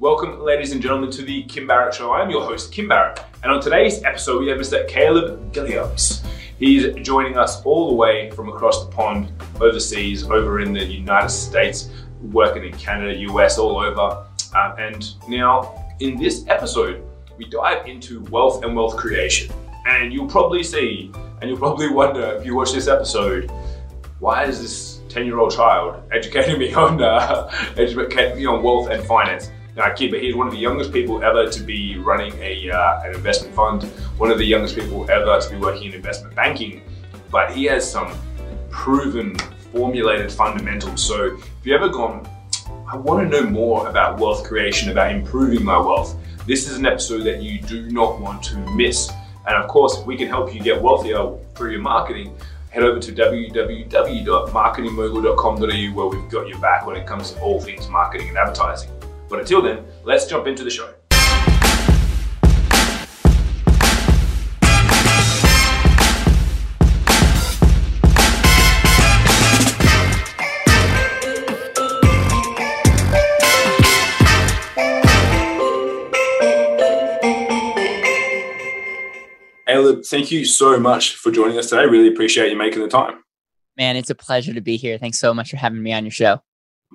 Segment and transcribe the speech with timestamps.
[0.00, 2.12] Welcome, ladies and gentlemen, to the Kim Barrett Show.
[2.12, 4.86] I'm your host, Kim Barrett, and on today's episode, we have Mr.
[4.86, 6.24] Caleb Guilliams.
[6.56, 11.30] He's joining us all the way from across the pond, overseas, over in the United
[11.30, 11.90] States,
[12.30, 14.24] working in Canada, US, all over.
[14.54, 17.02] Uh, and now, in this episode,
[17.36, 19.52] we dive into wealth and wealth creation.
[19.84, 21.10] And you'll probably see,
[21.40, 23.50] and you'll probably wonder if you watch this episode,
[24.20, 28.90] why is this 10 year old child educating me on, uh, educating me on wealth
[28.90, 29.50] and finance?
[29.78, 33.02] Now, kid, but he's one of the youngest people ever to be running a, uh,
[33.04, 33.84] an investment fund,
[34.18, 36.82] one of the youngest people ever to be working in investment banking.
[37.30, 38.12] But he has some
[38.70, 39.36] proven,
[39.72, 41.06] formulated fundamentals.
[41.06, 42.28] So if you ever gone,
[42.92, 46.84] I want to know more about wealth creation, about improving my wealth, this is an
[46.84, 49.12] episode that you do not want to miss.
[49.46, 52.36] And of course, if we can help you get wealthier through your marketing,
[52.70, 57.88] head over to www.marketingmogul.com.au where we've got your back when it comes to all things
[57.88, 58.90] marketing and advertising.
[59.28, 60.94] But until then, let's jump into the show.
[79.66, 81.84] Caleb, thank you so much for joining us today.
[81.84, 83.22] Really appreciate you making the time.
[83.76, 84.98] Man, it's a pleasure to be here.
[84.98, 86.40] Thanks so much for having me on your show.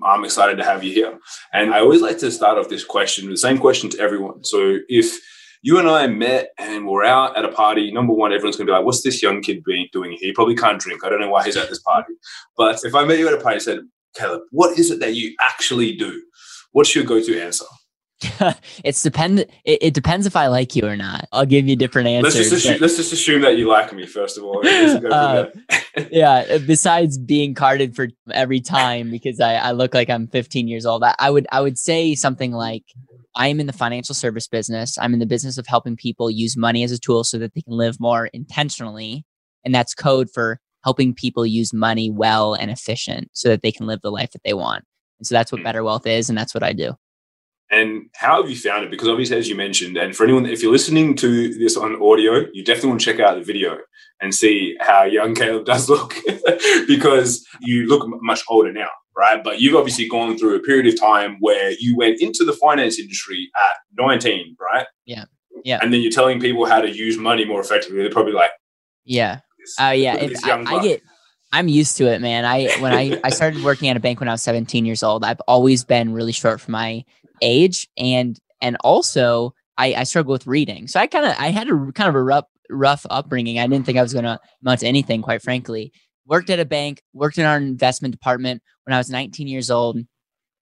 [0.02, 1.18] I'm excited to have you here.
[1.52, 4.42] And I always like to start off this question, the same question to everyone.
[4.44, 5.18] So if
[5.62, 8.72] you and I met and we're out at a party, number one, everyone's gonna be
[8.72, 10.28] like, what's this young kid being doing here?
[10.28, 11.04] He probably can't drink.
[11.04, 12.12] I don't know why he's at this party.
[12.56, 13.78] But if I met you at a party and said,
[14.14, 16.22] Caleb, what is it that you actually do?
[16.72, 17.64] What's your go-to answer?
[18.84, 19.40] it's depend.
[19.64, 21.26] It, it, depends if I like you or not.
[21.32, 22.34] I'll give you different answers.
[22.34, 24.66] Let's just assume, let's just assume that you like me first of all.
[24.66, 25.46] uh,
[26.10, 26.58] yeah.
[26.58, 31.02] Besides being carded for every time because I, I look like I'm 15 years old,
[31.02, 32.84] I, I would I would say something like
[33.34, 34.96] I am in the financial service business.
[34.98, 37.62] I'm in the business of helping people use money as a tool so that they
[37.62, 39.24] can live more intentionally,
[39.64, 43.86] and that's code for helping people use money well and efficient so that they can
[43.86, 44.84] live the life that they want.
[45.18, 45.64] And so that's what hmm.
[45.64, 46.94] Better Wealth is, and that's what I do.
[47.70, 48.90] And how have you found it?
[48.90, 52.46] Because obviously, as you mentioned, and for anyone, if you're listening to this on audio,
[52.52, 53.78] you definitely want to check out the video
[54.20, 56.14] and see how young Caleb does look
[56.86, 59.42] because you look much older now, right?
[59.42, 62.98] But you've obviously gone through a period of time where you went into the finance
[62.98, 64.86] industry at 19, right?
[65.06, 65.24] Yeah.
[65.64, 65.78] Yeah.
[65.80, 68.02] And then you're telling people how to use money more effectively.
[68.02, 68.50] They're probably like,
[69.04, 69.40] yeah.
[69.78, 70.16] Oh, uh, yeah.
[70.44, 71.02] I, I get,
[71.54, 72.44] I'm used to it, man.
[72.44, 75.24] I when I I started working at a bank when I was 17 years old.
[75.24, 77.04] I've always been really short for my
[77.42, 80.86] age and and also I, I struggle with reading.
[80.88, 83.58] So I kind of I had a kind of a rough rough upbringing.
[83.58, 85.92] I didn't think I was going to amount to anything, quite frankly.
[86.26, 89.98] Worked at a bank, worked in our investment department when I was 19 years old.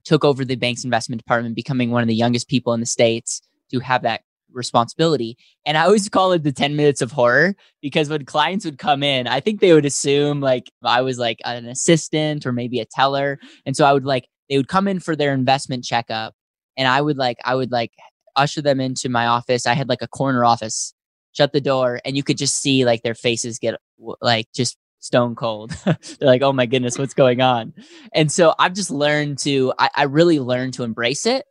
[0.04, 3.40] Took over the bank's investment department, becoming one of the youngest people in the states
[3.70, 5.36] to have that responsibility.
[5.64, 9.02] And I always call it the 10 minutes of horror because when clients would come
[9.02, 12.84] in, I think they would assume like I was like an assistant or maybe a
[12.84, 13.38] teller.
[13.64, 16.34] And so I would like, they would come in for their investment checkup
[16.76, 17.92] and I would like I would like
[18.36, 19.66] usher them into my office.
[19.66, 20.94] I had like a corner office,
[21.32, 23.76] shut the door, and you could just see like their faces get
[24.20, 25.70] like just stone cold.
[25.84, 27.74] They're like, oh my goodness, what's going on?
[28.14, 31.44] And so I've just learned to I, I really learned to embrace it.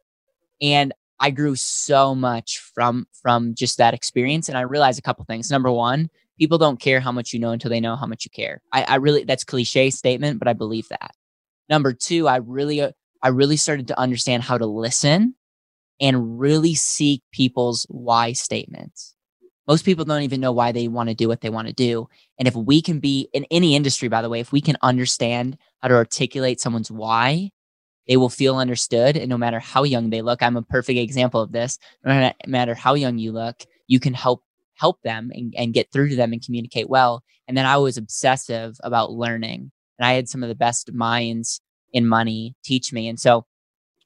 [0.62, 4.50] And I grew so much from from just that experience.
[4.50, 5.52] And I realized a couple things.
[5.52, 8.32] Number one, people don't care how much you know until they know how much you
[8.32, 8.62] care.
[8.72, 11.12] I, I really that's cliche statement, but I believe that.
[11.70, 12.92] Number two, I really uh,
[13.24, 15.36] I really started to understand how to listen
[16.00, 19.16] and really seek people's why statements.
[19.68, 22.10] Most people don't even know why they want to do what they want to do.
[22.40, 25.58] And if we can be in any industry, by the way, if we can understand
[25.82, 27.52] how to articulate someone's why,
[28.08, 29.16] they will feel understood.
[29.16, 31.78] And no matter how young they look, I'm a perfect example of this.
[32.04, 34.44] No matter how young you look, you can help
[34.74, 37.24] help them and, and get through to them and communicate well.
[37.48, 39.72] And then I was obsessive about learning.
[40.00, 41.62] And I had some of the best minds
[41.94, 43.08] in money teach me.
[43.08, 43.46] And so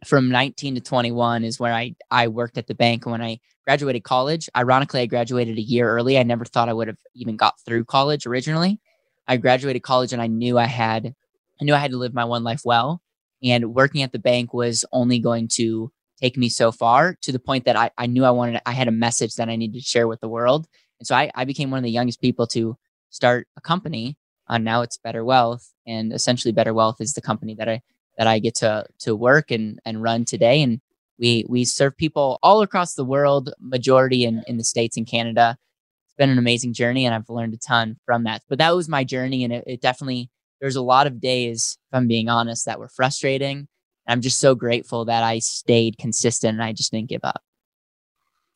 [0.04, 3.06] from 19 to 21 is where I, I worked at the bank.
[3.06, 6.18] When I graduated college, ironically, I graduated a year early.
[6.18, 8.80] I never thought I would have even got through college originally.
[9.28, 11.16] I graduated college and I knew I had,
[11.60, 13.02] I knew I had to live my one life well.
[13.44, 15.92] And working at the bank was only going to
[16.22, 18.88] take me so far to the point that I, I knew I wanted, I had
[18.88, 20.68] a message that I needed to share with the world.
[21.00, 22.78] And so I, I became one of the youngest people to
[23.10, 27.56] start a company uh, now it's Better Wealth, and essentially Better Wealth is the company
[27.56, 27.82] that I
[28.18, 30.62] that I get to to work and and run today.
[30.62, 30.82] And
[31.18, 35.58] we we serve people all across the world, majority in in the states and Canada.
[36.06, 38.44] It's been an amazing journey, and I've learned a ton from that.
[38.48, 40.30] But that was my journey, and it, it definitely
[40.62, 43.58] there's a lot of days, if I'm being honest, that were frustrating.
[43.58, 47.44] And I'm just so grateful that I stayed consistent and I just didn't give up.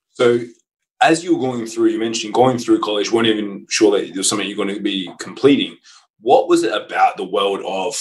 [0.09, 0.39] So
[1.01, 4.30] as you were going through, you mentioned going through college, weren't even sure that there's
[4.30, 5.78] something you're going to be completing.
[6.19, 7.96] What was it about the world of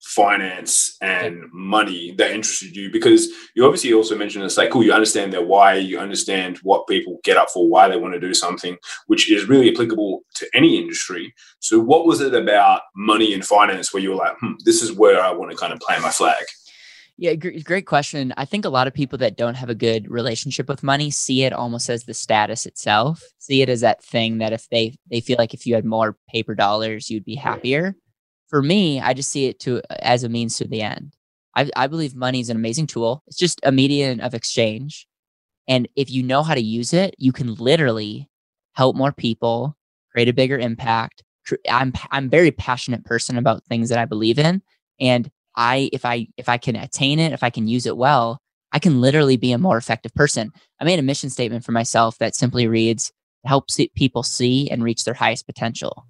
[0.00, 2.90] finance and money that interested you?
[2.90, 6.88] Because you obviously also mentioned it's like, cool, you understand their why, you understand what
[6.88, 8.76] people get up for, why they want to do something,
[9.06, 11.32] which is really applicable to any industry.
[11.60, 14.92] So, what was it about money and finance where you were like, hmm, this is
[14.92, 16.44] where I want to kind of plant my flag?
[17.20, 18.32] Yeah, great question.
[18.36, 21.42] I think a lot of people that don't have a good relationship with money see
[21.42, 23.20] it almost as the status itself.
[23.38, 26.16] See it as that thing that if they they feel like if you had more
[26.30, 27.96] paper dollars, you'd be happier.
[28.48, 31.14] For me, I just see it to as a means to the end.
[31.56, 33.24] I, I believe money is an amazing tool.
[33.26, 35.08] It's just a medium of exchange,
[35.66, 38.28] and if you know how to use it, you can literally
[38.74, 39.76] help more people,
[40.12, 41.24] create a bigger impact.
[41.68, 44.62] I'm I'm very passionate person about things that I believe in,
[45.00, 48.40] and I if I if I can attain it, if I can use it well,
[48.72, 50.52] I can literally be a more effective person.
[50.80, 53.12] I made a mission statement for myself that simply reads
[53.44, 53.66] help
[53.96, 56.06] people see and reach their highest potential.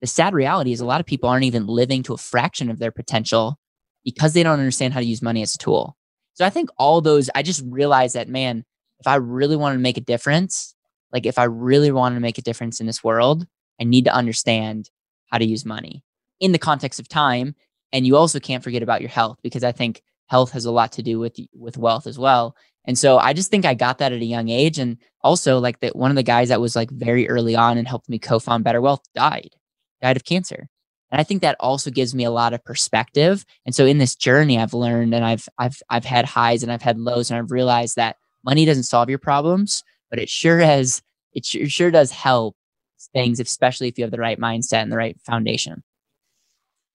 [0.00, 2.78] The sad reality is a lot of people aren't even living to a fraction of
[2.78, 3.58] their potential
[4.02, 5.96] because they don't understand how to use money as a tool.
[6.32, 8.64] So I think all those I just realized that man,
[8.98, 10.74] if I really want to make a difference,
[11.12, 13.46] like if I really want to make a difference in this world,
[13.78, 14.88] I need to understand
[15.26, 16.02] how to use money
[16.38, 17.54] in the context of time
[17.92, 20.92] and you also can't forget about your health because I think health has a lot
[20.92, 22.56] to do with with wealth as well.
[22.84, 24.78] And so I just think I got that at a young age.
[24.78, 27.86] And also like that one of the guys that was like very early on and
[27.86, 29.54] helped me co-found Better Wealth died,
[30.00, 30.68] died of cancer.
[31.10, 33.44] And I think that also gives me a lot of perspective.
[33.66, 36.82] And so in this journey I've learned and I've I've I've had highs and I've
[36.82, 41.02] had lows and I've realized that money doesn't solve your problems, but it sure has
[41.32, 42.56] it sure, sure does help
[43.12, 45.82] things, especially if you have the right mindset and the right foundation.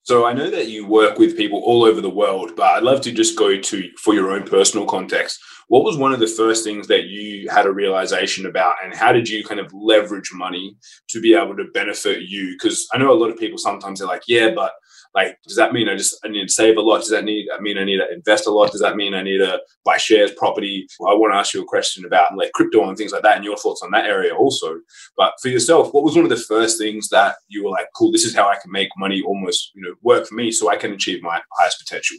[0.06, 3.02] So I know that you work with people all over the world, but I'd love
[3.02, 5.40] to just go to for your own personal context.
[5.68, 9.12] What was one of the first things that you had a realization about, and how
[9.12, 10.78] did you kind of leverage money
[11.10, 12.52] to be able to benefit you?
[12.52, 14.74] Because I know a lot of people sometimes they're like, "Yeah, but
[15.16, 17.00] like, does that mean I just I need to save a lot?
[17.00, 18.72] Does that need I mean I need to invest a lot?
[18.72, 20.88] Does that mean I need to buy shares, property?
[21.00, 23.38] Well, I want to ask you a question about like crypto and things like that,
[23.38, 24.76] and your thoughts on that area also.
[25.16, 28.12] But for yourself, what was one of the first things that you were like, cool,
[28.12, 30.76] this is how I can make money almost you know work for me, so I
[30.76, 32.18] can achieve my highest potential.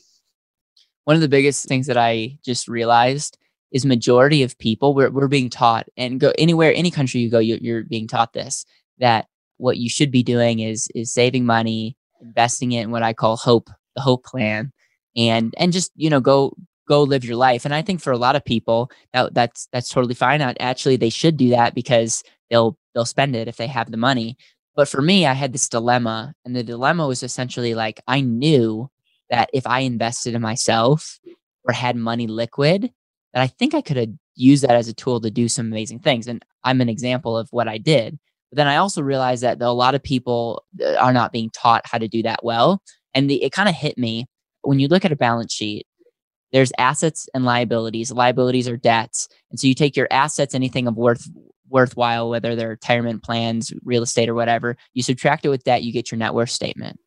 [1.05, 3.39] One of the biggest things that I just realized
[3.73, 7.41] is majority of people we're, we're being taught and go anywhere any country you go
[7.41, 8.65] you, you're being taught this
[8.99, 9.27] that
[9.59, 13.37] what you should be doing is is saving money investing it in what I call
[13.37, 14.73] hope, the hope plan,
[15.17, 16.57] and and just you know go
[16.89, 17.65] go live your life.
[17.65, 20.41] And I think for a lot of people that that's that's totally fine.
[20.41, 24.37] Actually, they should do that because they'll they'll spend it if they have the money.
[24.75, 28.91] But for me, I had this dilemma, and the dilemma was essentially like I knew
[29.31, 31.19] that if I invested in myself
[31.65, 32.93] or had money liquid,
[33.33, 36.01] that I think I could have used that as a tool to do some amazing
[36.01, 36.27] things.
[36.27, 38.19] And I'm an example of what I did.
[38.51, 41.87] But then I also realized that a lot of people uh, are not being taught
[41.87, 42.83] how to do that well.
[43.15, 44.27] And the, it kind of hit me
[44.63, 45.87] when you look at a balance sheet,
[46.53, 48.13] there's assets and liabilities.
[48.13, 49.29] Liabilities are debts.
[49.51, 51.29] And so you take your assets, anything of worth
[51.69, 55.93] worthwhile, whether they're retirement plans, real estate, or whatever, you subtract it with debt, you
[55.93, 57.01] get your net worth statement.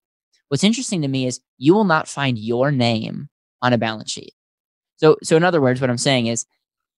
[0.50, 3.30] What's interesting to me is you will not find your name
[3.62, 4.34] on a balance sheet.
[4.98, 6.46] So, so in other words, what I'm saying is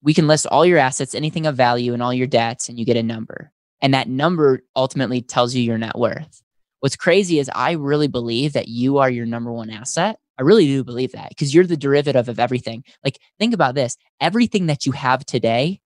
[0.01, 2.85] we can list all your assets, anything of value, and all your debts, and you
[2.85, 3.51] get a number.
[3.81, 6.41] And that number ultimately tells you your net worth.
[6.81, 10.19] What's crazy is I really believe that you are your number one asset.
[10.39, 12.83] I really do believe that because you're the derivative of everything.
[13.03, 15.79] Like, think about this everything that you have today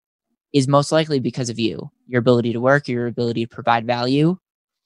[0.53, 4.37] is most likely because of you, your ability to work, your ability to provide value.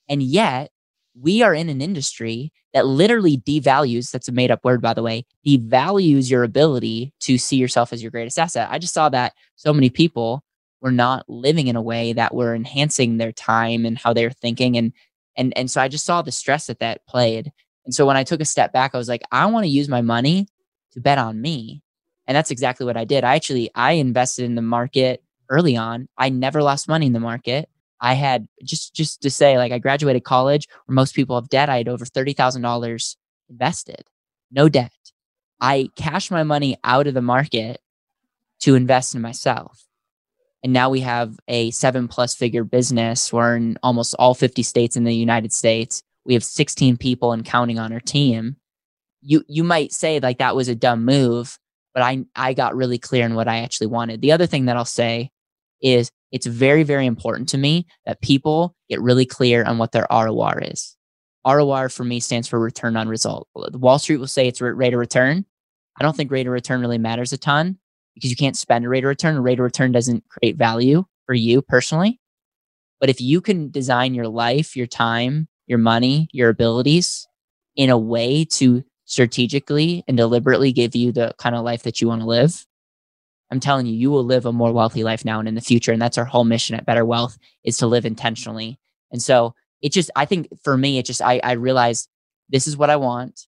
[0.07, 0.71] And yet,
[1.19, 5.01] we are in an industry that literally devalues that's a made up word by the
[5.01, 9.33] way devalues your ability to see yourself as your greatest asset i just saw that
[9.55, 10.43] so many people
[10.81, 14.77] were not living in a way that we're enhancing their time and how they're thinking
[14.77, 14.93] and
[15.35, 17.51] and and so i just saw the stress that that played.
[17.85, 19.89] And so when i took a step back i was like i want to use
[19.89, 20.47] my money
[20.93, 21.81] to bet on me.
[22.27, 23.23] And that's exactly what i did.
[23.23, 26.09] I actually i invested in the market early on.
[26.17, 27.69] I never lost money in the market.
[28.01, 31.69] I had just just to say like i graduated college where most people have debt
[31.69, 33.15] i had over $30000
[33.49, 34.03] invested
[34.51, 34.91] no debt.
[35.59, 37.81] I cashed my money out of the market
[38.61, 39.86] to invest in myself
[40.63, 43.31] and now we have a seven plus figure business.
[43.31, 46.01] We're in almost all 50 states in the United States.
[46.25, 48.57] We have 16 people and counting on our team.
[49.21, 51.57] You you might say like that was a dumb move,
[51.93, 54.21] but I I got really clear on what I actually wanted.
[54.21, 55.31] The other thing that I'll say
[55.81, 60.07] is it's very very important to me that people get really clear on what their
[60.11, 60.95] ROR is.
[61.45, 63.47] ROR for me stands for return on result.
[63.55, 65.45] Wall Street will say it's rate of return.
[65.99, 67.79] I don't think rate of return really matters a ton
[68.17, 69.35] because you can't spend a rate of return.
[69.35, 72.19] A rate of return doesn't create value for you personally.
[72.99, 77.27] But if you can design your life, your time, your money, your abilities
[77.75, 82.07] in a way to strategically and deliberately give you the kind of life that you
[82.07, 82.65] want to live,
[83.51, 85.91] I'm telling you, you will live a more wealthy life now and in the future.
[85.91, 88.79] And that's our whole mission at Better Wealth is to live intentionally.
[89.11, 92.09] And so it just, I think for me, it just, I, I realized
[92.49, 93.47] this is what I want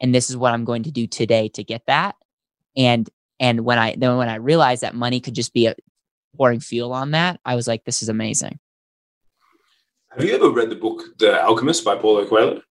[0.00, 2.16] and this is what I'm going to do today to get that.
[2.76, 3.08] And,
[3.40, 5.74] and when I, then when I realized that money could just be a,
[6.36, 8.58] pouring fuel on that, I was like, this is amazing.
[10.10, 12.62] Have you ever read the book The Alchemist by Paulo Coelho?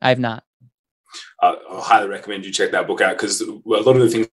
[0.00, 0.44] I have not.
[1.42, 4.28] Uh, I highly recommend you check that book out because a lot of the things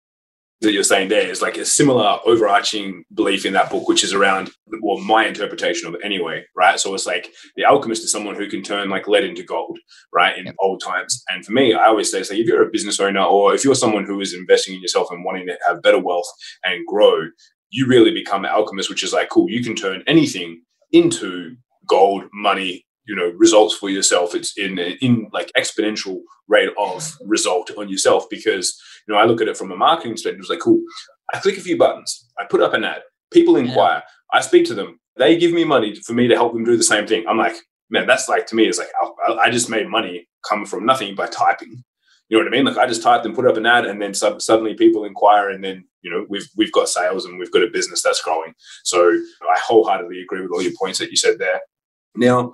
[0.61, 4.13] that you're saying there is like a similar overarching belief in that book, which is
[4.13, 4.51] around,
[4.81, 6.79] well, my interpretation of it anyway, right?
[6.79, 9.79] So it's like the alchemist is someone who can turn like lead into gold,
[10.13, 10.37] right?
[10.37, 10.55] In yep.
[10.59, 11.23] old times.
[11.29, 13.73] And for me, I always say, like, if you're a business owner or if you're
[13.73, 16.31] someone who is investing in yourself and wanting to have better wealth
[16.63, 17.27] and grow,
[17.71, 21.55] you really become an alchemist, which is like, cool, you can turn anything into
[21.87, 27.71] gold, money, you know results for yourself it's in in like exponential rate of result
[27.77, 28.79] on yourself because
[29.11, 30.81] know i look at it from a marketing perspective it's like cool
[31.33, 33.01] i click a few buttons i put up an ad
[33.31, 34.37] people inquire yeah.
[34.37, 36.83] i speak to them they give me money for me to help them do the
[36.83, 37.55] same thing i'm like
[37.89, 38.89] man that's like to me it's like
[39.27, 41.83] i, I just made money come from nothing by typing
[42.31, 42.65] you know what I mean?
[42.65, 45.61] Like I just typed and put up an ad, and then suddenly people inquire, and
[45.61, 48.53] then you know we've we've got sales and we've got a business that's growing.
[48.85, 51.59] So I wholeheartedly agree with all your points that you said there.
[52.15, 52.53] Now,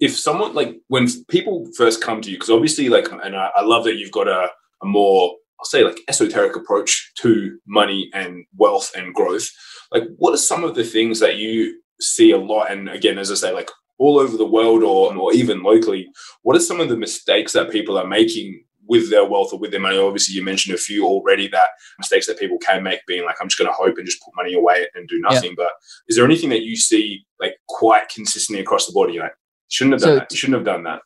[0.00, 3.62] if someone like when people first come to you, because obviously, like, and I, I
[3.62, 4.48] love that you've got a,
[4.82, 9.48] a more, I'll say, like, esoteric approach to money and wealth and growth.
[9.92, 12.70] Like, what are some of the things that you see a lot?
[12.70, 16.08] And again, as I say, like, all over the world or, or even locally,
[16.42, 19.70] what are some of the mistakes that people are making with their wealth or with
[19.70, 19.96] their money?
[19.96, 23.48] Obviously, you mentioned a few already that mistakes that people can make, being like, I'm
[23.48, 25.50] just going to hope and just put money away and do nothing.
[25.50, 25.64] Yeah.
[25.64, 25.70] But
[26.08, 29.12] is there anything that you see like quite consistently across the board?
[29.12, 29.32] You're like,
[29.68, 30.32] Shouldn't have done so, that.
[30.32, 31.02] Shouldn't have done that.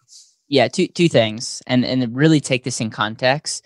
[0.49, 3.65] Yeah, two two things, and and really take this in context.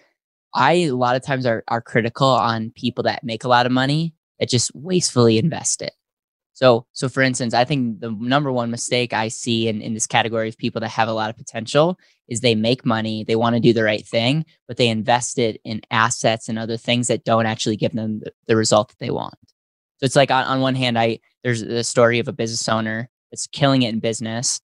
[0.54, 3.72] I a lot of times are are critical on people that make a lot of
[3.72, 5.92] money that just wastefully invest it.
[6.52, 10.06] So so for instance, I think the number one mistake I see in, in this
[10.06, 13.54] category of people that have a lot of potential is they make money, they want
[13.54, 17.24] to do the right thing, but they invest it in assets and other things that
[17.24, 19.34] don't actually give them the, the result that they want.
[19.98, 23.10] So it's like on, on one hand, I there's the story of a business owner
[23.30, 24.60] that's killing it in business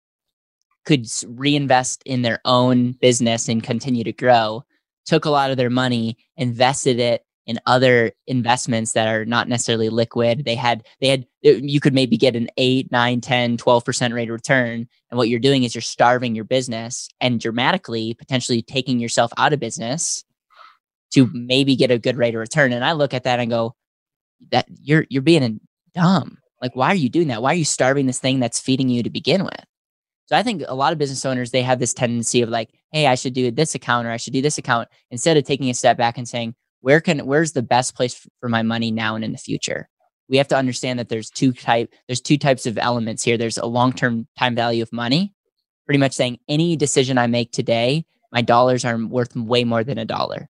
[0.87, 4.64] could reinvest in their own business and continue to grow,
[5.06, 9.88] took a lot of their money, invested it in other investments that are not necessarily
[9.88, 10.44] liquid.
[10.44, 14.28] They had, they had, uh, you could maybe get an 8, 9, 10, 12% rate
[14.28, 14.88] of return.
[15.10, 19.52] And what you're doing is you're starving your business and dramatically potentially taking yourself out
[19.52, 20.25] of business
[21.14, 22.72] to maybe get a good rate of return.
[22.72, 23.76] And I look at that and go,
[24.50, 25.60] that you're, you're being
[25.94, 26.38] dumb.
[26.60, 27.42] Like, why are you doing that?
[27.42, 29.64] Why are you starving this thing that's feeding you to begin with?
[30.26, 33.06] So I think a lot of business owners they have this tendency of like, hey,
[33.06, 35.75] I should do this account or I should do this account instead of taking a
[35.75, 39.25] step back and saying, where can where's the best place for my money now and
[39.25, 39.88] in the future?
[40.28, 43.38] We have to understand that there's two type there's two types of elements here.
[43.38, 45.33] There's a long-term time value of money,
[45.85, 49.99] pretty much saying any decision I make today, my dollars are worth way more than
[49.99, 50.49] a dollar.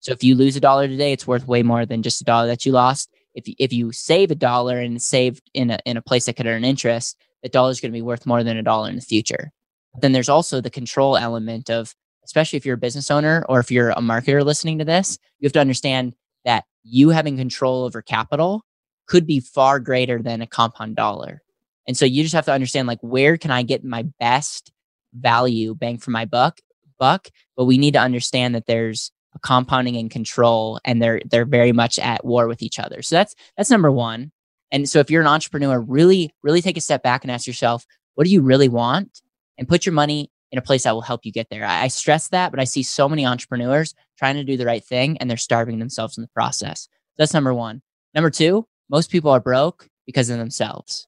[0.00, 2.46] So if you lose a dollar today, it's worth way more than just a dollar
[2.46, 3.10] that you lost.
[3.34, 6.46] If if you save a dollar and saved in a in a place that could
[6.46, 9.02] earn interest, the dollar is going to be worth more than a dollar in the
[9.02, 9.52] future.
[10.00, 13.70] Then there's also the control element of, especially if you're a business owner or if
[13.70, 16.14] you're a marketer listening to this, you have to understand
[16.44, 18.62] that you having control over capital
[19.06, 21.42] could be far greater than a compound dollar.
[21.86, 24.72] And so you just have to understand like where can I get my best
[25.14, 26.60] value bang for my buck
[26.98, 31.44] buck, but we need to understand that there's a compounding and control and they're they're
[31.44, 33.02] very much at war with each other.
[33.02, 34.32] So that's that's number 1.
[34.72, 37.86] And so if you're an entrepreneur, really, really take a step back and ask yourself,
[38.14, 39.22] what do you really want?
[39.58, 41.64] And put your money in a place that will help you get there.
[41.64, 45.16] I, stress that, but I see so many entrepreneurs trying to do the right thing
[45.18, 46.88] and they're starving themselves in the process.
[47.16, 47.82] That's number one.
[48.14, 51.06] Number two, most people are broke because of themselves.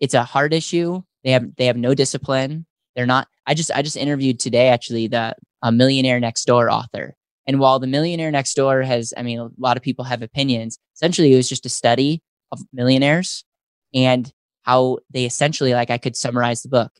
[0.00, 1.02] It's a hard issue.
[1.24, 2.66] They have they have no discipline.
[2.96, 3.28] They're not.
[3.46, 7.14] I just I just interviewed today actually the a millionaire next door author.
[7.46, 10.78] And while the millionaire next door has, I mean, a lot of people have opinions.
[10.94, 12.22] Essentially, it was just a study
[12.52, 13.44] of millionaires
[13.92, 14.32] and
[14.62, 16.92] how they essentially like I could summarize the book.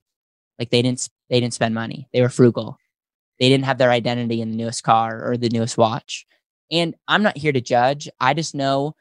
[0.59, 2.09] Like they didn't they didn't spend money.
[2.13, 2.79] They were frugal.
[3.39, 6.27] They didn't have their identity in the newest car or the newest watch.
[6.71, 8.09] And I'm not here to judge.
[8.21, 8.95] I just know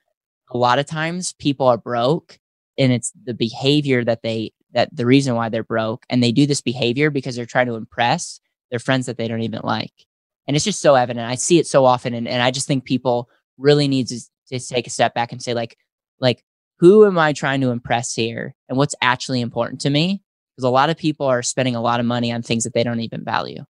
[0.51, 2.39] a lot of times people are broke
[2.77, 6.45] and it's the behavior that they that the reason why they're broke and they do
[6.45, 8.39] this behavior because they're trying to impress
[8.69, 9.93] their friends that they don't even like.
[10.47, 11.29] And it's just so evident.
[11.29, 12.13] I see it so often.
[12.13, 15.41] And, and I just think people really need to, to take a step back and
[15.41, 15.77] say, like,
[16.21, 16.43] like,
[16.79, 18.55] who am I trying to impress here?
[18.69, 20.21] And what's actually important to me?
[20.55, 22.83] Because a lot of people are spending a lot of money on things that they
[22.83, 23.63] don't even value.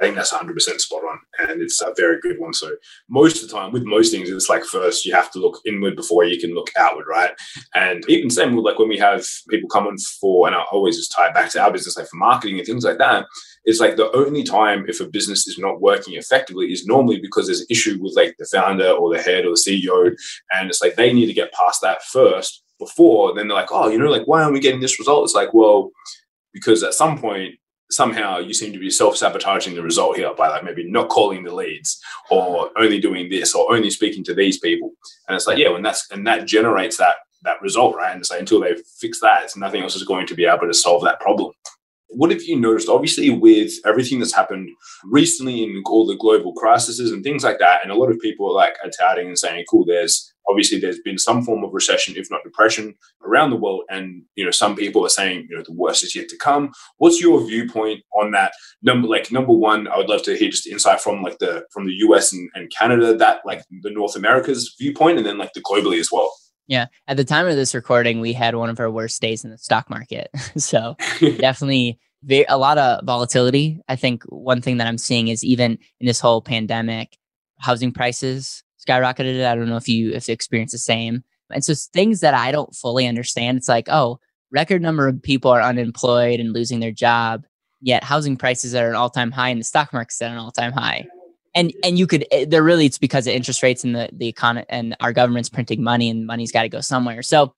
[0.00, 1.18] I think that's 100% spot on.
[1.40, 2.54] And it's a very good one.
[2.54, 2.70] So,
[3.08, 5.96] most of the time, with most things, it's like first you have to look inward
[5.96, 7.32] before you can look outward, right?
[7.74, 10.96] And even same with like when we have people come on for, and I always
[10.96, 13.26] just tie it back to our business, like for marketing and things like that,
[13.64, 17.46] it's like the only time if a business is not working effectively is normally because
[17.46, 20.16] there's an issue with like the founder or the head or the CEO.
[20.52, 23.88] And it's like they need to get past that first before then they're like, oh,
[23.88, 25.24] you know, like, why aren't we getting this result?
[25.24, 25.90] It's like, well,
[26.52, 27.59] because at some point
[27.90, 31.54] somehow you seem to be self-sabotaging the result here by like maybe not calling the
[31.54, 34.92] leads or only doing this or only speaking to these people.
[35.28, 38.14] And it's like yeah when that's and that generates that that result right?
[38.14, 41.02] And so until they fix that nothing else is going to be able to solve
[41.04, 41.52] that problem
[42.10, 44.68] what have you noticed obviously with everything that's happened
[45.04, 48.48] recently in all the global crises and things like that and a lot of people
[48.50, 52.14] are like are touting and saying cool there's obviously there's been some form of recession,
[52.16, 53.84] if not depression, around the world.
[53.88, 56.72] And you know, some people are saying, you know, the worst is yet to come.
[56.98, 58.52] What's your viewpoint on that?
[58.82, 61.86] Number like number one, I would love to hear just insight from like the from
[61.86, 65.62] the US and, and Canada, that like the North America's viewpoint, and then like the
[65.62, 66.32] globally as well.
[66.70, 66.86] Yeah.
[67.08, 69.58] At the time of this recording, we had one of our worst days in the
[69.58, 70.30] stock market.
[70.56, 73.80] so definitely very, a lot of volatility.
[73.88, 77.18] I think one thing that I'm seeing is even in this whole pandemic,
[77.58, 79.44] housing prices skyrocketed.
[79.44, 81.24] I don't know if you if you experience the same.
[81.52, 83.58] And so things that I don't fully understand.
[83.58, 84.20] It's like, oh,
[84.52, 87.46] record number of people are unemployed and losing their job,
[87.80, 90.52] yet housing prices are an all time high and the stock market's at an all
[90.52, 91.04] time high.
[91.54, 94.28] And and you could eh, there really it's because of interest rates and the the
[94.28, 97.22] economy and our government's printing money and money's got to go somewhere.
[97.22, 97.54] So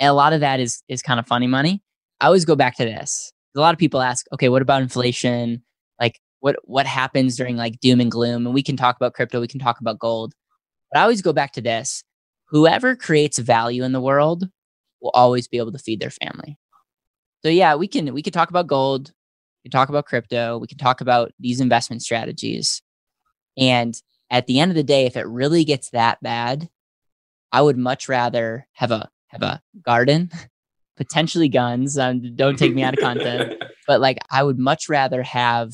[0.00, 1.82] a lot of that is is kind of funny money.
[2.20, 3.32] I always go back to this.
[3.56, 5.62] A lot of people ask, okay, what about inflation?
[6.00, 8.46] Like what what happens during like doom and gloom?
[8.46, 10.32] And we can talk about crypto, we can talk about gold.
[10.90, 12.02] But I always go back to this
[12.54, 14.48] whoever creates value in the world
[15.00, 16.56] will always be able to feed their family.
[17.42, 19.12] So yeah, we can we can talk about gold,
[19.64, 22.80] we can talk about crypto, we can talk about these investment strategies.
[23.56, 23.94] And
[24.30, 26.68] at the end of the day, if it really gets that bad,
[27.52, 30.30] I would much rather have a have a garden,
[30.96, 31.98] potentially guns.
[31.98, 35.72] Um, don't take me out of content, but like I would much rather have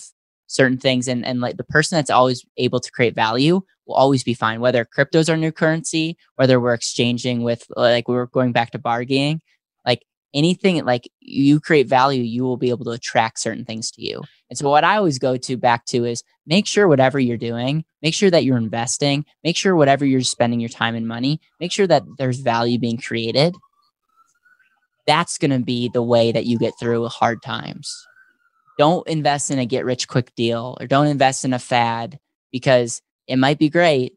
[0.50, 4.24] certain things and and like the person that's always able to create value will always
[4.24, 8.50] be fine whether crypto's our new currency whether we're exchanging with like we are going
[8.50, 9.40] back to bargaining
[9.86, 14.02] like anything like you create value you will be able to attract certain things to
[14.02, 17.36] you and so what i always go to back to is make sure whatever you're
[17.36, 21.40] doing make sure that you're investing make sure whatever you're spending your time and money
[21.60, 23.54] make sure that there's value being created.
[25.06, 28.06] That's going to be the way that you get through hard times.
[28.78, 32.18] Don't invest in a get rich quick deal or don't invest in a fad
[32.52, 34.14] because it might be great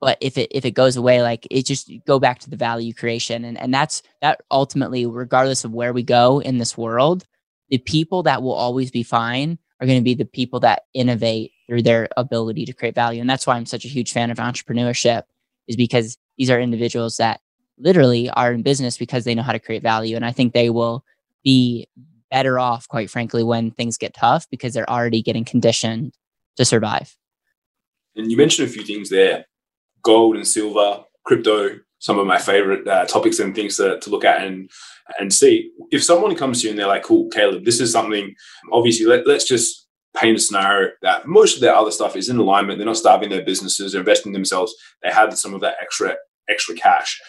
[0.00, 2.92] but if it if it goes away like it just go back to the value
[2.92, 3.44] creation.
[3.44, 7.24] And and that's that ultimately regardless of where we go in this world
[7.70, 11.52] the people that will always be fine are going to be the people that innovate
[11.66, 13.20] through their ability to create value.
[13.20, 15.24] And that's why i'm such a huge fan of entrepreneurship
[15.66, 17.40] is because these are individuals that
[17.78, 20.16] literally are in business because they know how to create value.
[20.16, 21.04] And i think they will
[21.42, 21.88] be
[22.30, 26.14] better off, quite frankly, when things get tough because they're already getting conditioned
[26.56, 27.16] to survive.
[28.16, 29.46] And you mentioned a few things there.
[30.02, 34.24] Gold and silver, crypto, some of my favorite uh, topics and things to, to look
[34.24, 34.44] at.
[34.44, 34.68] And
[35.18, 35.70] and see.
[35.90, 38.34] If someone comes to you and they're like, cool, Caleb, this is something,
[38.72, 39.86] obviously, let, let's just
[40.16, 42.78] paint a scenario that most of their other stuff is in alignment.
[42.78, 44.74] They're not starving their businesses, they're investing themselves.
[45.02, 46.16] They have some of that extra
[46.48, 47.20] extra cash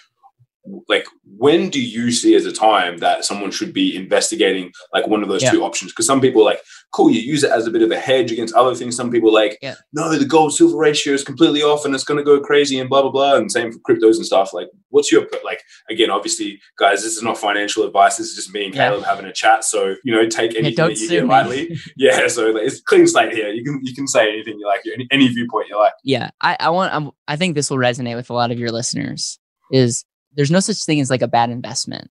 [0.87, 1.05] like
[1.37, 5.29] when do you see as a time that someone should be investigating like one of
[5.29, 5.51] those yeah.
[5.51, 5.91] two options?
[5.91, 8.31] Because some people are like cool you use it as a bit of a hedge
[8.31, 8.95] against other things.
[8.95, 9.75] Some people are like yeah.
[9.93, 12.89] no the gold silver ratio is completely off and it's going to go crazy and
[12.89, 13.35] blah blah blah.
[13.35, 14.53] And same for cryptos and stuff.
[14.53, 18.17] Like what's your like again obviously guys this is not financial advice.
[18.17, 19.07] This is just me and caleb yeah.
[19.07, 19.63] having a chat.
[19.63, 21.77] So you know take anything yeah, that you hear lightly.
[21.97, 23.49] Yeah so like, it's clean slate here.
[23.49, 25.93] You can you can say anything you like any, any viewpoint you like.
[26.03, 28.71] Yeah i i want I'm, i think this will resonate with a lot of your
[28.71, 29.39] listeners
[29.71, 32.09] is there's no such thing as like a bad investment.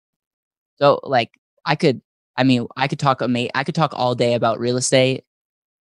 [0.77, 2.01] So like I could,
[2.37, 5.25] I mean, I could talk I could talk all day about real estate.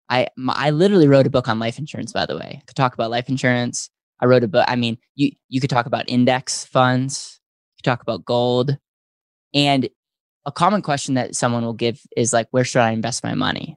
[0.08, 2.58] I my, I literally wrote a book on life insurance, by the way.
[2.60, 3.90] I could talk about life insurance.
[4.20, 4.64] I wrote a book.
[4.68, 7.40] I mean, you you could talk about index funds.
[7.76, 8.76] You could talk about gold,
[9.54, 9.88] and
[10.46, 13.76] a common question that someone will give is like, where should I invest my money?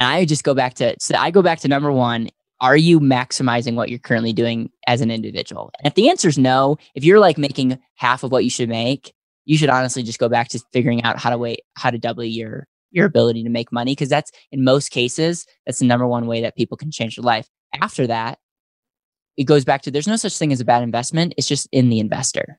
[0.00, 2.98] And I just go back to so I go back to number one are you
[2.98, 5.70] maximizing what you're currently doing as an individual?
[5.78, 8.68] And if the answer is no, if you're like making half of what you should
[8.68, 11.98] make, you should honestly just go back to figuring out how to wait, how to
[11.98, 16.06] double your your ability to make money because that's in most cases that's the number
[16.06, 17.46] one way that people can change their life.
[17.80, 18.38] After that
[19.36, 21.90] it goes back to there's no such thing as a bad investment it's just in
[21.90, 22.58] the investor.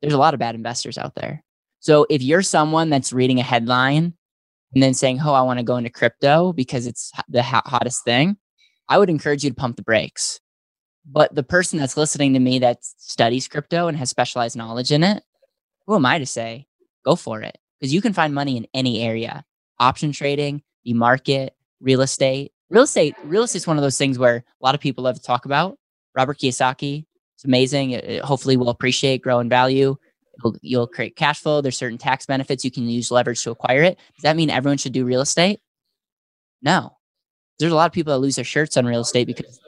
[0.00, 1.42] There's a lot of bad investors out there.
[1.80, 4.14] So if you're someone that's reading a headline
[4.74, 8.36] and then saying oh i want to go into crypto because it's the hottest thing
[8.88, 10.40] i would encourage you to pump the brakes
[11.10, 15.02] but the person that's listening to me that studies crypto and has specialized knowledge in
[15.02, 15.22] it
[15.86, 16.66] who am i to say
[17.04, 19.44] go for it because you can find money in any area
[19.78, 22.52] option trading, the market, real estate.
[22.68, 25.16] Real estate, real estate is one of those things where a lot of people love
[25.16, 25.78] to talk about.
[26.16, 27.04] Robert Kiyosaki,
[27.36, 27.92] it's amazing.
[27.92, 29.96] It, it hopefully will appreciate, grow in value.
[30.38, 31.60] It'll, you'll create cash flow.
[31.60, 32.64] There's certain tax benefits.
[32.64, 33.98] You can use leverage to acquire it.
[34.16, 35.60] Does that mean everyone should do real estate?
[36.60, 36.96] No.
[37.58, 39.60] There's a lot of people that lose their shirts on real estate because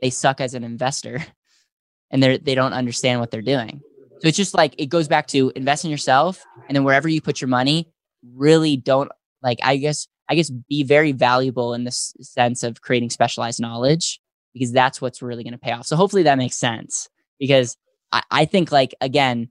[0.00, 1.24] they suck as an investor
[2.10, 3.80] and they they don't understand what they're doing.
[4.20, 7.20] So it's just like it goes back to invest in yourself and then wherever you
[7.20, 7.88] put your money,
[8.34, 9.10] really don't
[9.42, 14.20] like I guess I guess be very valuable in this sense of creating specialized knowledge
[14.52, 15.86] because that's what's really going to pay off.
[15.86, 17.76] So hopefully that makes sense because
[18.12, 19.50] I, I think like again,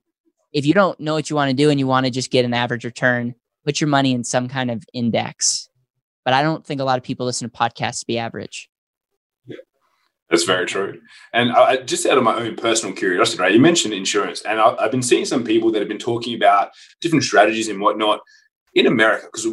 [0.52, 2.46] if you don't know what you want to do and you want to just get
[2.46, 5.70] an average return, put your money in some kind of index.
[6.26, 8.70] But I don't think a lot of people listen to podcasts to be average.
[10.34, 11.00] That's very true.
[11.32, 13.54] And I, just out of my own personal curiosity, right?
[13.54, 16.72] You mentioned insurance, and I, have been seeing some people that have been talking about
[17.02, 18.22] different strategies and whatnot
[18.74, 19.46] in America, because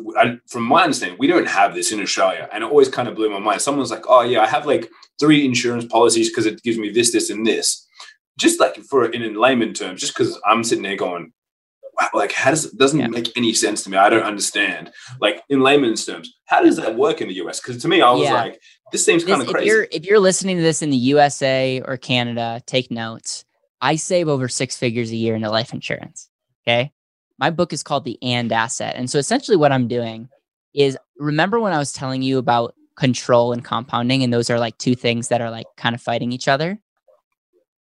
[0.49, 3.29] from my understanding, we don't have this in Australia, and it always kind of blew
[3.29, 3.61] my mind.
[3.61, 7.13] Someone's like, "Oh yeah, I have like three insurance policies because it gives me this,
[7.13, 7.87] this, and this."
[8.39, 11.35] Just like for in, layman terms, just because I'm sitting there going,
[12.15, 13.09] like how does it doesn't yeah.
[13.09, 13.97] make any sense to me.
[13.97, 14.93] I don't understand.
[15.21, 17.61] Like in layman's terms, how does that work in the US?
[17.61, 18.35] Because to me, I was yeah.
[18.35, 18.61] like,
[18.93, 19.67] this seems kind of crazy.
[19.69, 23.45] If you're if you're listening to this in the USA or Canada, take notes.
[23.83, 26.29] I save over six figures a year into life insurance.
[26.67, 26.93] Okay
[27.41, 28.95] my book is called The And Asset.
[28.97, 30.29] And so essentially what I'm doing
[30.75, 34.77] is remember when I was telling you about control and compounding, and those are like
[34.77, 36.79] two things that are like kind of fighting each other.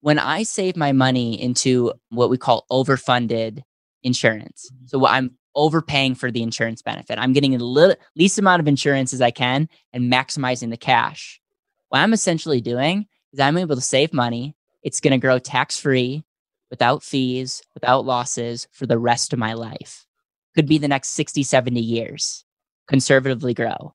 [0.01, 3.62] When I save my money into what we call overfunded
[4.03, 4.87] insurance, mm-hmm.
[4.87, 9.12] so I'm overpaying for the insurance benefit, I'm getting the little, least amount of insurance
[9.12, 11.41] as I can and maximizing the cash.
[11.88, 14.57] What I'm essentially doing is I'm able to save money.
[14.83, 16.25] It's going to grow tax free
[16.71, 20.07] without fees, without losses for the rest of my life.
[20.55, 22.45] Could be the next 60, 70 years,
[22.88, 23.95] conservatively grow.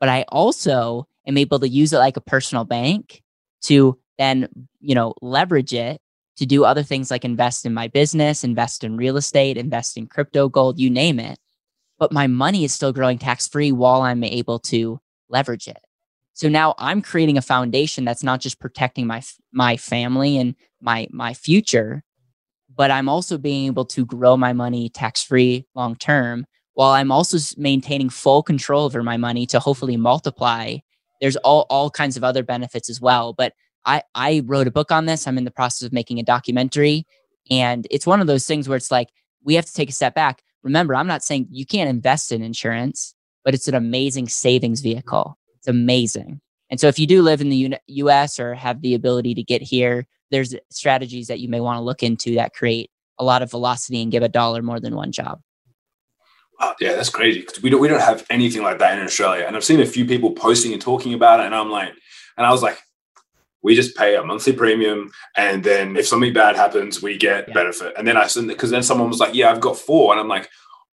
[0.00, 3.22] But I also am able to use it like a personal bank
[3.62, 4.48] to then,
[4.80, 6.00] you know, leverage it
[6.36, 10.06] to do other things like invest in my business, invest in real estate, invest in
[10.06, 11.38] crypto, gold, you name it.
[11.98, 15.78] But my money is still growing tax free while I'm able to leverage it.
[16.34, 19.22] So now I'm creating a foundation that's not just protecting my
[19.52, 22.04] my family and my my future,
[22.74, 27.10] but I'm also being able to grow my money tax free long term while I'm
[27.10, 30.76] also maintaining full control over my money to hopefully multiply.
[31.22, 33.32] There's all, all kinds of other benefits as well.
[33.32, 33.54] But
[33.86, 35.26] I, I wrote a book on this.
[35.26, 37.06] I'm in the process of making a documentary.
[37.50, 39.10] And it's one of those things where it's like,
[39.44, 40.42] we have to take a step back.
[40.62, 45.38] Remember, I'm not saying you can't invest in insurance, but it's an amazing savings vehicle.
[45.58, 46.40] It's amazing.
[46.68, 49.62] And so if you do live in the US or have the ability to get
[49.62, 53.50] here, there's strategies that you may want to look into that create a lot of
[53.50, 55.40] velocity and give a dollar more than one job.
[56.60, 59.44] Oh, yeah, that's crazy we don't we don't have anything like that in Australia.
[59.46, 61.92] And I've seen a few people posting and talking about it, and I'm like,
[62.36, 62.78] and I was like,
[63.66, 67.54] we just pay a monthly premium, and then if something bad happens, we get yeah.
[67.54, 67.92] benefit.
[67.98, 70.28] And then I said because then someone was like, yeah, I've got four, and I'm
[70.28, 70.48] like,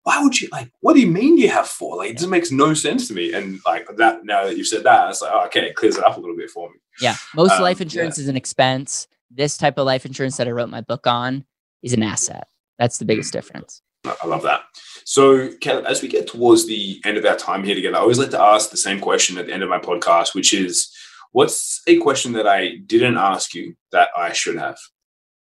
[0.03, 0.71] why would you like?
[0.79, 1.97] What do you mean you have four?
[1.97, 3.33] Like, it just makes no sense to me.
[3.33, 6.05] And like that, now that you've said that, it's like, oh, okay, it clears it
[6.05, 6.77] up a little bit for me.
[6.99, 8.23] Yeah, most um, life insurance yeah.
[8.23, 11.45] is an expense this type of life insurance that I wrote my book on
[11.81, 12.47] is an asset.
[12.77, 13.81] That's the biggest difference.
[14.05, 14.61] I love that.
[15.05, 18.17] So, Caleb, as we get towards the end of our time here together, I always
[18.17, 20.90] like to ask the same question at the end of my podcast, which is
[21.31, 24.77] what's a question that I didn't ask you that I should have?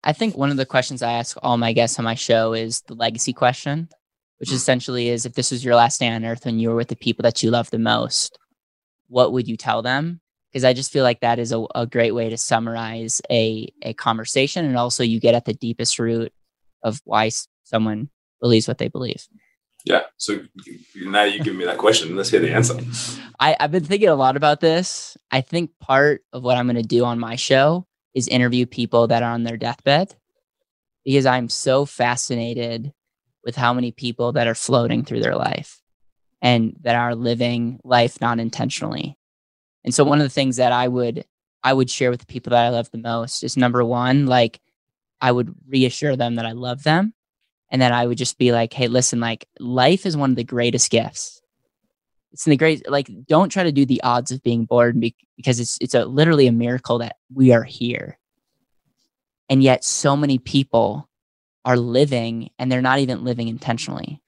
[0.05, 2.83] I think one of the questions I ask all my guests on my show is
[2.83, 3.89] the legacy question,
[4.39, 4.57] which mm-hmm.
[4.57, 6.97] essentially is if this was your last day on earth and you were with the
[6.97, 8.39] people that you love the most,
[9.09, 10.21] what would you tell them?
[10.57, 13.93] because I just feel like that is a, a great way to summarize a, a
[13.93, 14.65] conversation.
[14.65, 16.33] And also, you get at the deepest root
[16.83, 17.31] of why
[17.65, 18.09] someone
[18.41, 19.23] believes what they believe.
[19.87, 20.03] Yeah.
[20.19, 20.41] So
[20.97, 22.15] now you give me that question.
[22.17, 22.77] Let's hear the answer.
[23.41, 25.17] I, I've been thinking a lot about this.
[25.31, 29.07] I think part of what I'm going to do on my show is interview people
[29.07, 30.15] that are on their deathbed
[31.05, 32.93] because I'm so fascinated
[33.45, 35.81] with how many people that are floating through their life
[36.43, 39.17] and that are living life not intentionally
[39.87, 41.25] and so one of the things that I would
[41.63, 44.61] I would share with the people that I love the most is number one, like
[45.21, 47.15] I would reassure them that I love them.
[47.71, 50.45] And then I would just be like, hey, listen, like life is one of the
[50.45, 51.41] greatest gifts.
[52.33, 55.01] It's in the great like don't try to do the odds of being bored
[55.37, 58.19] because it's it's a literally a miracle that we are here.
[59.49, 61.09] And yet so many people
[61.65, 64.21] are living and they're not even living intentionally.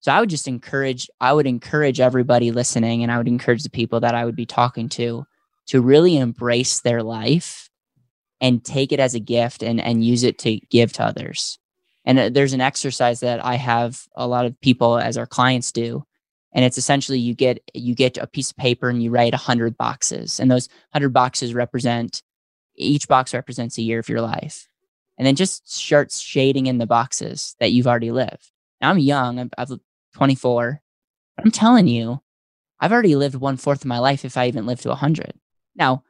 [0.00, 3.70] So i would just encourage i would encourage everybody listening and i would encourage the
[3.70, 5.26] people that i would be talking to
[5.66, 7.68] to really embrace their life
[8.40, 11.58] and take it as a gift and and use it to give to others
[12.08, 15.70] and uh, there's an exercise that i have a lot of people as our clients
[15.70, 16.04] do.
[16.54, 19.76] And it's essentially you get you get a piece of paper and you write 100
[19.76, 20.40] boxes.
[20.40, 22.22] And those 100 boxes represent
[22.74, 24.66] each box represents a year of your life.
[25.18, 28.50] And then just start shading in the boxes that you've already lived.
[28.80, 29.38] Now i'm young.
[29.38, 29.80] I'm, I'm
[30.14, 30.80] 24
[31.38, 32.20] i'm telling you
[32.80, 35.32] i've already lived one fourth of my life if i even live to 100
[35.76, 36.02] now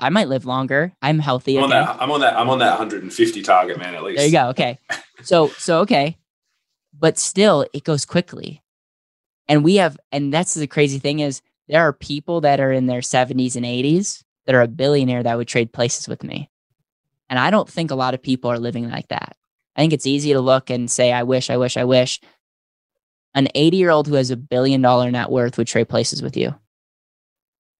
[0.00, 2.78] i might live longer i'm healthy I'm on, that, I'm on that i'm on that
[2.78, 4.78] 150 target man at least there you go okay
[5.22, 6.18] so so okay
[6.98, 8.62] but still it goes quickly
[9.48, 12.86] and we have, and that's the crazy thing is there are people that are in
[12.86, 16.50] their 70s and 80s that are a billionaire that would trade places with me.
[17.28, 19.36] And I don't think a lot of people are living like that.
[19.74, 22.20] I think it's easy to look and say, I wish, I wish, I wish.
[23.34, 26.36] An 80 year old who has a billion dollar net worth would trade places with
[26.36, 26.54] you.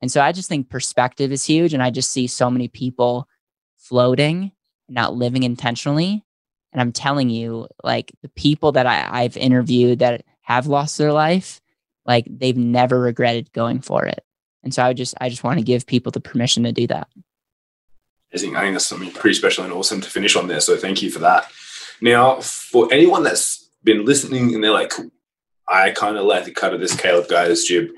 [0.03, 1.75] And so I just think perspective is huge.
[1.75, 3.29] And I just see so many people
[3.77, 4.53] floating,
[4.89, 6.25] not living intentionally.
[6.73, 11.13] And I'm telling you, like the people that I, I've interviewed that have lost their
[11.13, 11.61] life,
[12.05, 14.23] like they've never regretted going for it.
[14.63, 17.09] And so I just I just want to give people the permission to do that.
[18.35, 20.61] I think that's something pretty special and awesome to finish on there.
[20.61, 21.51] So thank you for that.
[22.01, 24.93] Now, for anyone that's been listening and they're like,
[25.69, 27.89] I kind of like the cut of this Caleb guy's jib.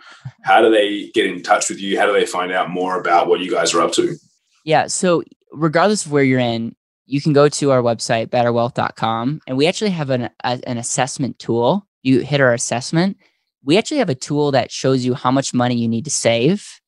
[0.42, 1.98] How do they get in touch with you?
[1.98, 4.16] How do they find out more about what you guys are up to?
[4.64, 4.86] Yeah.
[4.86, 6.74] So regardless of where you're in,
[7.06, 11.38] you can go to our website, betterwealth.com, and we actually have an, a, an assessment
[11.38, 13.16] tool you hit our assessment,
[13.64, 16.80] we actually have a tool that shows you how much money you need to save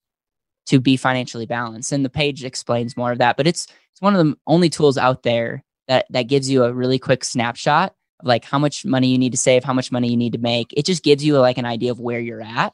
[0.67, 1.93] to be financially balanced.
[1.93, 4.97] And the page explains more of that, but it's it's one of the only tools
[4.97, 9.19] out there that that gives you a really quick snapshot like how much money you
[9.19, 10.73] need to save, how much money you need to make.
[10.77, 12.73] It just gives you like an idea of where you're at.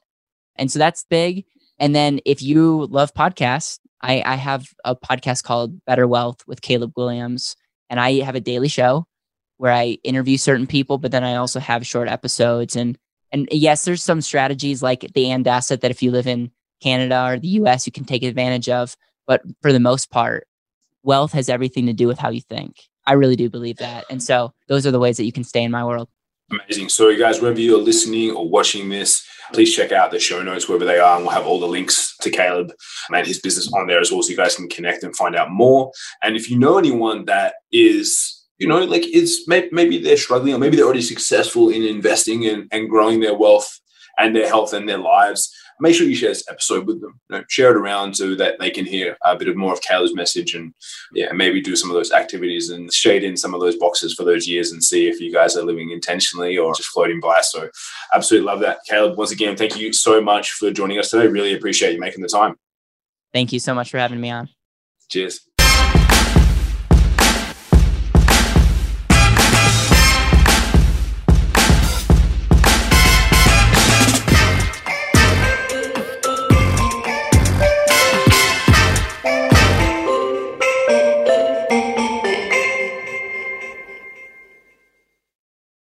[0.57, 1.45] And so that's big.
[1.79, 6.63] And then if you love podcasts, I, I have a podcast called Better Wealth with
[6.63, 7.57] Caleb Guilliams,
[7.91, 9.07] and I have a daily show
[9.59, 12.77] where I interview certain people, but then I also have short episodes.
[12.77, 12.99] And
[13.33, 16.51] and yes, there's some strategies like the and asset that if you live in
[16.83, 18.97] Canada or the US, you can take advantage of.
[19.27, 20.47] But for the most part,
[21.03, 22.77] wealth has everything to do with how you think.
[23.07, 24.05] I really do believe that.
[24.11, 26.09] And so those are the ways that you can stay in my world.
[26.51, 26.91] Amazing.
[26.91, 30.85] So, guys, whether you're listening or watching this, please check out the show notes wherever
[30.85, 32.73] they are, and we'll have all the links to Caleb
[33.09, 35.51] and his business on there as well, so you guys can connect and find out
[35.51, 35.91] more.
[36.23, 40.59] And if you know anyone that is you know, like it's maybe they're struggling or
[40.59, 43.81] maybe they're already successful in investing and, and growing their wealth
[44.19, 45.53] and their health and their lives.
[45.81, 47.21] Make sure you share this episode with them.
[47.29, 49.83] You know, share it around so that they can hear a bit of more of
[49.83, 50.73] Caleb's message and
[51.13, 54.25] yeah, maybe do some of those activities and shade in some of those boxes for
[54.25, 57.41] those years and see if you guys are living intentionally or just floating by.
[57.43, 57.69] So
[58.15, 58.79] absolutely love that.
[58.89, 61.27] Caleb, once again, thank you so much for joining us today.
[61.27, 62.57] Really appreciate you making the time.
[63.33, 64.49] Thank you so much for having me on.
[65.11, 65.41] Cheers.